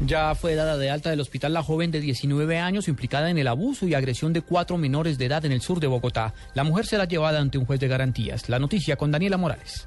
Ya 0.00 0.34
fue 0.34 0.54
dada 0.54 0.76
de 0.76 0.90
alta 0.90 1.10
del 1.10 1.20
hospital 1.20 1.52
la 1.52 1.62
joven 1.62 1.90
de 1.90 2.00
19 2.00 2.58
años 2.58 2.88
implicada 2.88 3.30
en 3.30 3.38
el 3.38 3.46
abuso 3.46 3.86
y 3.86 3.94
agresión 3.94 4.32
de 4.32 4.42
cuatro 4.42 4.76
menores 4.76 5.18
de 5.18 5.26
edad 5.26 5.44
en 5.44 5.52
el 5.52 5.60
sur 5.60 5.80
de 5.80 5.86
Bogotá. 5.86 6.34
La 6.54 6.64
mujer 6.64 6.84
será 6.86 7.04
llevada 7.04 7.40
ante 7.40 7.58
un 7.58 7.64
juez 7.64 7.80
de 7.80 7.88
garantías. 7.88 8.48
La 8.48 8.58
noticia 8.58 8.96
con 8.96 9.12
Daniela 9.12 9.36
Morales. 9.36 9.86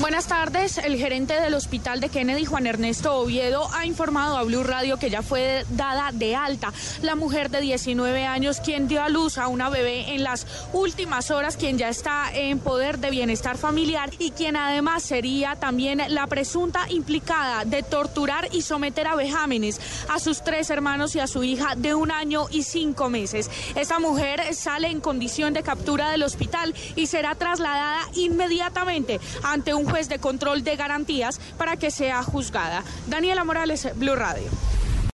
Buenas 0.00 0.28
tardes. 0.28 0.78
El 0.78 0.96
gerente 0.96 1.40
del 1.40 1.54
hospital 1.54 1.98
de 1.98 2.08
Kennedy, 2.08 2.44
Juan 2.44 2.68
Ernesto 2.68 3.16
Oviedo, 3.16 3.68
ha 3.74 3.84
informado 3.84 4.36
a 4.36 4.44
Blue 4.44 4.62
Radio 4.62 4.96
que 4.96 5.10
ya 5.10 5.22
fue 5.22 5.64
dada 5.70 6.12
de 6.12 6.36
alta 6.36 6.72
la 7.02 7.16
mujer 7.16 7.50
de 7.50 7.60
19 7.60 8.24
años 8.24 8.60
quien 8.60 8.86
dio 8.86 9.02
a 9.02 9.08
luz 9.08 9.38
a 9.38 9.48
una 9.48 9.70
bebé 9.70 10.14
en 10.14 10.22
las 10.22 10.46
últimas 10.72 11.32
horas, 11.32 11.56
quien 11.56 11.78
ya 11.78 11.88
está 11.88 12.30
en 12.32 12.60
poder 12.60 13.00
de 13.00 13.10
bienestar 13.10 13.58
familiar 13.58 14.10
y 14.20 14.30
quien 14.30 14.54
además 14.54 15.02
sería 15.02 15.56
también 15.56 16.00
la 16.10 16.28
presunta 16.28 16.86
implicada 16.90 17.64
de 17.64 17.82
torturar 17.82 18.48
y 18.52 18.62
someter 18.62 19.08
a 19.08 19.16
vejámenes 19.16 19.80
a 20.08 20.20
sus 20.20 20.44
tres 20.44 20.70
hermanos 20.70 21.16
y 21.16 21.20
a 21.20 21.26
su 21.26 21.42
hija 21.42 21.74
de 21.76 21.96
un 21.96 22.12
año 22.12 22.46
y 22.52 22.62
cinco 22.62 23.10
meses. 23.10 23.50
Esta 23.74 23.98
mujer 23.98 24.54
sale 24.54 24.88
en 24.88 25.00
condición 25.00 25.54
de 25.54 25.64
captura 25.64 26.10
del 26.10 26.22
hospital 26.22 26.72
y 26.94 27.08
será 27.08 27.34
trasladada 27.34 28.02
inmediatamente 28.14 29.18
ante 29.42 29.74
un 29.74 29.87
juez 29.90 30.08
de 30.08 30.18
control 30.18 30.62
de 30.64 30.76
garantías 30.76 31.40
para 31.56 31.76
que 31.76 31.90
sea 31.90 32.22
juzgada. 32.22 32.82
Daniela 33.06 33.44
Morales, 33.44 33.88
Blue 33.96 34.16
Radio. 34.16 34.48